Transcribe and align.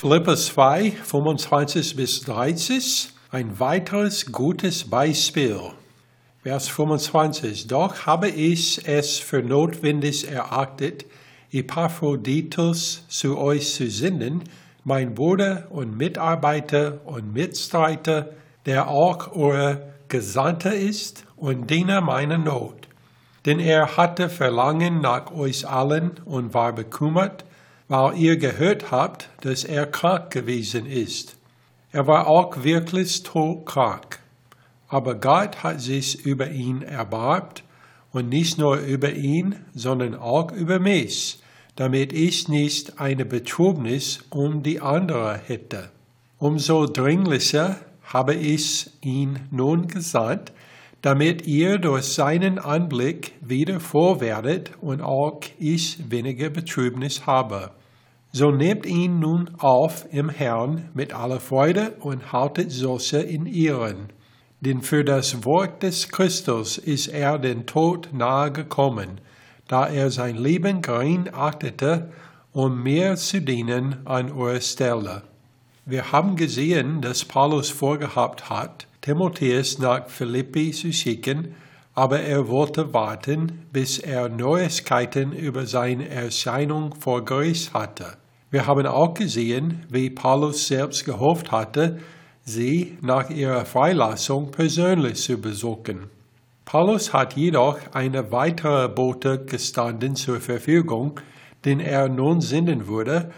Philipper 0.00 0.36
2, 0.36 0.92
25 0.92 1.96
bis 1.96 2.20
30, 2.20 3.10
ein 3.32 3.58
weiteres 3.58 4.30
gutes 4.30 4.88
Beispiel. 4.88 5.58
Vers 6.44 6.68
25. 6.68 7.66
Doch 7.66 8.06
habe 8.06 8.28
ich 8.28 8.86
es 8.86 9.18
für 9.18 9.42
notwendig 9.42 10.30
erachtet, 10.30 11.04
Epaphroditus 11.50 13.06
zu 13.08 13.38
euch 13.38 13.74
zu 13.74 13.90
senden, 13.90 14.44
mein 14.84 15.16
Bruder 15.16 15.66
und 15.70 15.96
Mitarbeiter 15.96 17.00
und 17.04 17.32
Mitstreiter, 17.34 18.28
der 18.66 18.86
auch 18.86 19.32
euer 19.34 19.80
Gesandter 20.06 20.74
ist 20.74 21.24
und 21.34 21.70
Diener 21.70 22.02
meiner 22.02 22.38
Not. 22.38 22.86
Denn 23.46 23.58
er 23.58 23.96
hatte 23.96 24.28
Verlangen 24.28 25.00
nach 25.00 25.32
euch 25.32 25.68
allen 25.68 26.12
und 26.24 26.54
war 26.54 26.72
bekümmert, 26.72 27.44
weil 27.88 28.16
ihr 28.18 28.36
gehört 28.36 28.90
habt, 28.90 29.30
dass 29.40 29.64
er 29.64 29.86
krank 29.86 30.30
gewesen 30.30 30.86
ist. 30.86 31.36
Er 31.90 32.06
war 32.06 32.26
auch 32.26 32.62
wirklich 32.62 33.22
todkrank. 33.22 34.18
Aber 34.88 35.14
Gott 35.14 35.62
hat 35.62 35.80
sich 35.80 36.24
über 36.24 36.50
ihn 36.50 36.82
erbarmt 36.82 37.64
und 38.12 38.28
nicht 38.28 38.58
nur 38.58 38.76
über 38.76 39.12
ihn, 39.12 39.56
sondern 39.74 40.14
auch 40.14 40.52
über 40.52 40.78
mich, 40.78 41.40
damit 41.76 42.12
ich 42.12 42.48
nicht 42.48 43.00
eine 43.00 43.24
Betrübnis 43.24 44.20
um 44.30 44.62
die 44.62 44.80
andere 44.80 45.38
hätte. 45.46 45.90
Umso 46.38 46.86
dringlicher 46.86 47.76
habe 48.02 48.34
ich 48.34 48.90
ihn 49.02 49.40
nun 49.50 49.88
gesandt, 49.88 50.52
damit 51.02 51.46
ihr 51.46 51.78
durch 51.78 52.04
seinen 52.04 52.58
Anblick 52.58 53.32
wieder 53.40 53.78
vorwerdet 53.80 54.72
und 54.80 55.00
auch 55.00 55.40
ich 55.58 56.10
weniger 56.10 56.50
Betrübnis 56.50 57.26
habe. 57.26 57.70
So 58.32 58.50
nehmt 58.50 58.84
ihn 58.84 59.20
nun 59.20 59.50
auf 59.58 60.06
im 60.12 60.28
Herrn 60.28 60.90
mit 60.94 61.14
aller 61.14 61.40
Freude 61.40 61.94
und 62.00 62.32
haltet 62.32 62.70
solche 62.70 63.18
in 63.18 63.46
Ehren. 63.46 64.08
Denn 64.60 64.82
für 64.82 65.04
das 65.04 65.44
Wort 65.44 65.82
des 65.82 66.08
Christus 66.08 66.78
ist 66.78 67.06
er 67.06 67.38
den 67.38 67.64
Tod 67.64 68.10
nahe 68.12 68.50
gekommen, 68.50 69.20
da 69.68 69.86
er 69.86 70.10
sein 70.10 70.36
Leben 70.36 70.82
gering 70.82 71.30
achtete, 71.32 72.10
um 72.52 72.82
mir 72.82 73.14
zu 73.14 73.40
dienen 73.40 73.98
an 74.04 74.32
eurer 74.32 74.60
Stelle. 74.60 75.22
Wir 75.86 76.10
haben 76.10 76.34
gesehen, 76.34 77.00
dass 77.00 77.24
Paulus 77.24 77.70
vorgehabt 77.70 78.50
hat, 78.50 78.87
Timotheus 79.00 79.78
nach 79.78 80.08
Philippi 80.08 80.72
zu 80.72 80.92
schicken, 80.92 81.54
aber 81.94 82.20
er 82.20 82.48
wollte 82.48 82.92
warten, 82.94 83.66
bis 83.72 83.98
er 83.98 84.28
Neuigkeiten 84.28 85.32
über 85.32 85.66
seine 85.66 86.08
Erscheinung 86.08 86.94
vor 86.94 87.24
Gericht 87.24 87.74
hatte. 87.74 88.16
Wir 88.50 88.66
haben 88.66 88.86
auch 88.86 89.14
gesehen, 89.14 89.84
wie 89.90 90.10
Paulus 90.10 90.68
selbst 90.68 91.04
gehofft 91.04 91.52
hatte, 91.52 91.98
sie 92.44 92.96
nach 93.02 93.30
ihrer 93.30 93.64
Freilassung 93.64 94.50
persönlich 94.50 95.16
zu 95.16 95.38
besuchen. 95.40 96.08
Paulus 96.64 97.12
hat 97.12 97.34
jedoch 97.34 97.78
eine 97.92 98.30
weitere 98.30 98.88
Bote 98.88 99.44
gestanden 99.44 100.16
zur 100.16 100.40
Verfügung, 100.40 101.20
den 101.64 101.80
er 101.80 102.08
nun 102.08 102.40
senden 102.40 102.86
würde, 102.86 103.32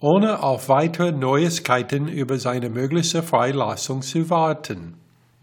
ohne 0.00 0.42
auf 0.42 0.68
weitere 0.68 1.12
Neuigkeiten 1.12 2.08
über 2.08 2.38
seine 2.38 2.68
mögliche 2.68 3.22
Freilassung 3.22 4.02
zu 4.02 4.28
warten. 4.28 4.94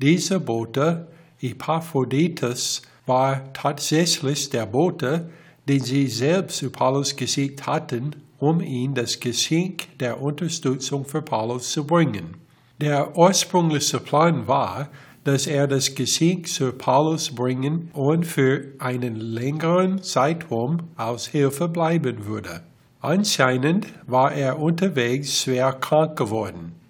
Dieser 0.01 0.39
Bote 0.39 1.07
Epaphroditus 1.41 2.81
war 3.05 3.53
tatsächlich 3.53 4.49
der 4.49 4.65
Bote, 4.65 5.29
den 5.67 5.79
sie 5.79 6.07
selbst 6.07 6.57
zu 6.57 6.71
Paulus 6.71 7.15
geschickt 7.15 7.67
hatten, 7.67 8.15
um 8.39 8.61
ihm 8.61 8.95
das 8.95 9.19
Geschenk 9.19 9.99
der 9.99 10.19
Unterstützung 10.19 11.05
für 11.05 11.21
Paulus 11.21 11.71
zu 11.71 11.85
bringen. 11.85 12.37
Der 12.79 13.15
ursprüngliche 13.15 13.99
Plan 13.99 14.47
war, 14.47 14.89
dass 15.23 15.45
er 15.45 15.67
das 15.67 15.93
Geschenk 15.93 16.47
zu 16.47 16.71
Paulus 16.71 17.35
bringen 17.35 17.91
und 17.93 18.25
für 18.25 18.63
einen 18.79 19.17
längeren 19.17 20.01
Zeitraum 20.01 20.79
aus 20.97 21.27
Hilfe 21.27 21.67
bleiben 21.67 22.25
würde. 22.25 22.61
Anscheinend 23.01 23.85
war 24.07 24.31
er 24.31 24.57
unterwegs 24.57 25.43
schwer 25.43 25.73
krank 25.73 26.17
geworden. 26.17 26.80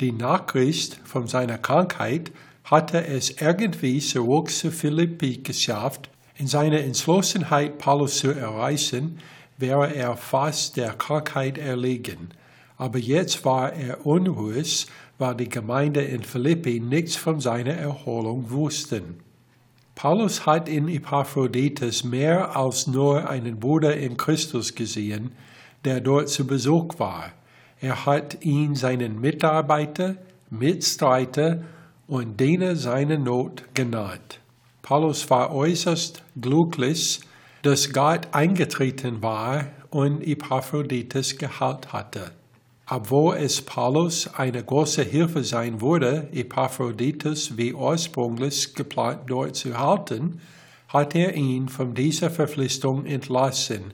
Die 0.00 0.12
Nachricht 0.12 0.98
von 1.04 1.26
seiner 1.26 1.58
Krankheit 1.58 2.32
hatte 2.64 3.06
es 3.06 3.38
irgendwie 3.38 3.98
zurück 3.98 4.50
zu 4.50 4.70
Philippi 4.70 5.42
geschafft. 5.42 6.08
In 6.36 6.46
seiner 6.46 6.80
Entschlossenheit, 6.80 7.76
Paulus 7.76 8.16
zu 8.16 8.30
erreichen, 8.30 9.18
wäre 9.58 9.94
er 9.94 10.16
fast 10.16 10.78
der 10.78 10.94
Krankheit 10.94 11.58
erlegen. 11.58 12.30
Aber 12.78 12.98
jetzt 12.98 13.44
war 13.44 13.74
er 13.74 14.06
unruhig, 14.06 14.86
weil 15.18 15.34
die 15.34 15.50
Gemeinde 15.50 16.00
in 16.00 16.22
Philippi 16.22 16.80
nichts 16.80 17.16
von 17.16 17.38
seiner 17.38 17.74
Erholung 17.74 18.50
wussten. 18.50 19.20
Paulus 19.94 20.46
hat 20.46 20.66
in 20.66 20.88
Epaphroditus 20.88 22.04
mehr 22.04 22.56
als 22.56 22.86
nur 22.86 23.28
einen 23.28 23.60
Bruder 23.60 23.94
in 23.98 24.16
Christus 24.16 24.74
gesehen, 24.74 25.32
der 25.84 26.00
dort 26.00 26.30
zu 26.30 26.46
Besuch 26.46 26.98
war. 26.98 27.32
Er 27.80 28.04
hat 28.04 28.44
ihn 28.44 28.74
seinen 28.74 29.20
Mitarbeiter, 29.20 30.16
Mitstreiter 30.50 31.62
und 32.06 32.38
denen 32.38 32.76
seine 32.76 33.18
Not 33.18 33.64
genannt. 33.74 34.40
Paulus 34.82 35.30
war 35.30 35.54
äußerst 35.54 36.22
glücklich, 36.38 37.20
dass 37.62 37.92
Gott 37.92 38.28
eingetreten 38.32 39.22
war 39.22 39.66
und 39.90 40.22
Epaphroditus 40.26 41.38
geheilt 41.38 41.92
hatte. 41.92 42.32
Obwohl 42.86 43.36
es 43.36 43.62
Paulus 43.62 44.28
eine 44.34 44.64
große 44.64 45.02
Hilfe 45.02 45.44
sein 45.44 45.80
würde, 45.80 46.28
Epaphroditus 46.32 47.56
wie 47.56 47.72
ursprünglich 47.72 48.74
geplant 48.74 49.20
dort 49.28 49.54
zu 49.56 49.78
halten, 49.78 50.40
hat 50.88 51.14
er 51.14 51.34
ihn 51.34 51.68
von 51.68 51.94
dieser 51.94 52.30
Verpflichtung 52.30 53.06
entlassen, 53.06 53.92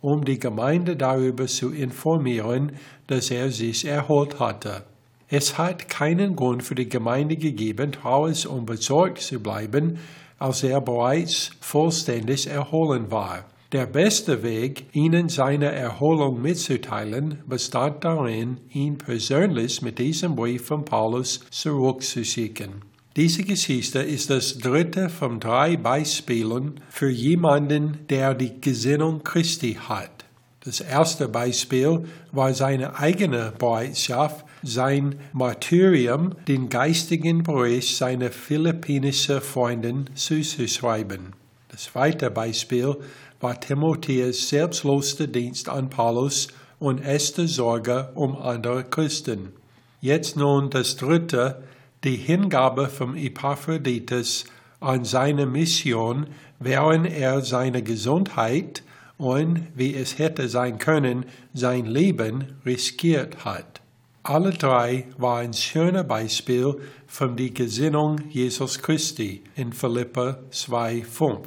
um 0.00 0.24
die 0.24 0.38
Gemeinde 0.38 0.96
darüber 0.96 1.46
zu 1.46 1.70
informieren, 1.70 2.72
dass 3.06 3.30
er 3.30 3.50
sich 3.50 3.84
erholt 3.84 4.38
hatte. 4.38 4.84
Es 5.28 5.58
hat 5.58 5.88
keinen 5.88 6.36
Grund 6.36 6.62
für 6.62 6.74
die 6.74 6.88
Gemeinde 6.88 7.36
gegeben, 7.36 7.92
traurig 7.92 8.46
und 8.48 8.64
besorgt 8.64 9.20
zu 9.20 9.40
bleiben, 9.40 9.98
als 10.38 10.62
er 10.62 10.80
bereits 10.80 11.50
vollständig 11.60 12.46
erholen 12.46 13.10
war. 13.10 13.44
Der 13.72 13.84
beste 13.84 14.42
Weg, 14.42 14.86
ihnen 14.92 15.28
seine 15.28 15.70
Erholung 15.70 16.40
mitzuteilen, 16.40 17.40
bestand 17.46 18.02
darin, 18.02 18.56
ihn 18.72 18.96
persönlich 18.96 19.82
mit 19.82 19.98
diesem 19.98 20.36
Brief 20.36 20.64
von 20.64 20.86
Paulus 20.86 21.40
zurückzuschicken. 21.50 22.82
Diese 23.18 23.42
Geschichte 23.42 23.98
ist 23.98 24.30
das 24.30 24.58
dritte 24.58 25.08
von 25.08 25.40
drei 25.40 25.76
Beispielen 25.76 26.80
für 26.88 27.10
jemanden, 27.10 28.06
der 28.08 28.32
die 28.32 28.60
Gesinnung 28.60 29.24
Christi 29.24 29.74
hat. 29.74 30.24
Das 30.62 30.80
erste 30.80 31.26
Beispiel 31.26 32.04
war 32.30 32.54
seine 32.54 32.96
eigene 32.96 33.52
Bereitschaft, 33.58 34.46
sein 34.62 35.18
Martyrium, 35.32 36.36
den 36.46 36.68
geistigen 36.68 37.42
Bericht 37.42 37.96
seiner 37.96 38.30
philippinischen 38.30 39.40
Freundin 39.40 40.08
zuzuschreiben. 40.14 41.32
Das 41.70 41.86
zweite 41.86 42.30
Beispiel 42.30 42.94
war 43.40 43.58
Timotheus 43.58 44.48
selbstloser 44.48 45.26
Dienst 45.26 45.68
an 45.68 45.90
Paulus 45.90 46.46
und 46.78 47.04
erste 47.04 47.48
Sorge 47.48 48.12
um 48.14 48.36
andere 48.36 48.84
Christen. 48.84 49.54
Jetzt 50.00 50.36
nun 50.36 50.70
das 50.70 50.94
dritte, 50.94 51.64
die 52.04 52.16
Hingabe 52.16 52.88
von 52.88 53.16
Epaphroditus 53.16 54.44
an 54.80 55.04
seine 55.04 55.46
Mission, 55.46 56.28
während 56.60 57.10
er 57.10 57.40
seine 57.40 57.82
Gesundheit 57.82 58.82
und, 59.16 59.66
wie 59.74 59.94
es 59.94 60.18
hätte 60.18 60.48
sein 60.48 60.78
können, 60.78 61.26
sein 61.52 61.86
Leben 61.86 62.58
riskiert 62.64 63.44
hat. 63.44 63.80
Alle 64.22 64.50
drei 64.50 65.06
waren 65.16 65.52
schöne 65.52 66.04
Beispiele 66.04 66.76
von 67.06 67.36
der 67.36 67.50
Gesinnung 67.50 68.20
Jesus 68.28 68.78
Christi 68.80 69.42
in 69.56 69.72
Philippa 69.72 70.38
2,5. 70.52 71.38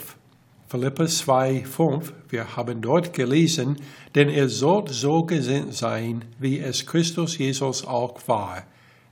Philippa 0.67 1.03
2,5, 1.03 2.11
wir 2.29 2.55
haben 2.55 2.81
dort 2.81 3.13
gelesen, 3.13 3.77
denn 4.15 4.29
ihr 4.29 4.49
sollt 4.49 4.89
so 4.89 5.23
gesinnt 5.23 5.73
sein, 5.75 6.25
wie 6.39 6.59
es 6.59 6.85
Christus 6.85 7.37
Jesus 7.37 7.85
auch 7.85 8.19
war, 8.27 8.63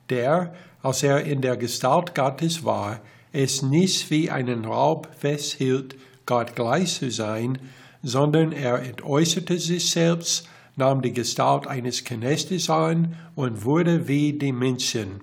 der, 0.10 0.54
als 0.82 1.04
er 1.04 1.24
in 1.24 1.42
der 1.42 1.58
Gestalt 1.58 2.16
Gottes 2.16 2.64
war, 2.64 3.02
es 3.32 3.62
nicht 3.62 4.10
wie 4.10 4.30
einen 4.30 4.66
Raub 4.66 5.08
festhielt, 5.18 5.96
Gott 6.26 6.56
gleich 6.56 6.96
zu 6.96 7.12
sein, 7.12 7.60
sondern 8.02 8.52
er 8.52 8.82
entäußerte 8.82 9.60
sich 9.60 9.92
selbst, 9.92 10.48
nahm 10.76 11.02
die 11.02 11.14
Gestalt 11.14 11.68
eines 11.68 12.04
Knechtes 12.04 12.70
an 12.70 13.16
und 13.36 13.66
wurde 13.66 14.08
wie 14.08 14.34
die 14.34 14.54
Menschen. 14.54 15.22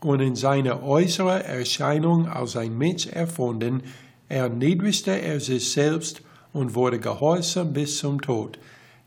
Und 0.00 0.20
in 0.20 0.34
seiner 0.34 0.82
äußeren 0.82 1.42
Erscheinung 1.42 2.28
als 2.28 2.56
ein 2.56 2.76
Mensch 2.76 3.06
erfunden, 3.06 3.82
erniedrigte 4.28 5.12
er 5.12 5.40
sich 5.40 5.72
selbst 5.72 6.22
und 6.52 6.74
wurde 6.74 6.98
gehorsam 6.98 7.72
bis 7.72 7.98
zum 7.98 8.20
Tod, 8.20 8.58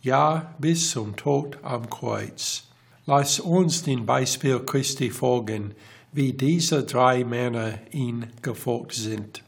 ja 0.02 0.56
bis 0.60 0.92
zum 0.92 1.16
Tod 1.16 1.58
am 1.62 1.90
Kreuz. 1.90 2.69
Lass 3.10 3.40
uns 3.40 3.82
dem 3.82 4.06
Beispiel 4.06 4.60
Christi 4.60 5.10
folgen, 5.10 5.74
wie 6.12 6.32
diese 6.32 6.84
drei 6.84 7.24
Männer 7.24 7.80
ihn 7.90 8.28
gefolgt 8.44 8.94
sind. 8.94 9.44